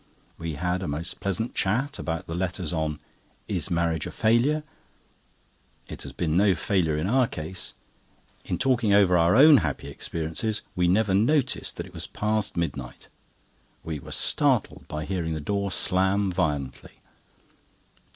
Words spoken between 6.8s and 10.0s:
in our case. In talking over our own happy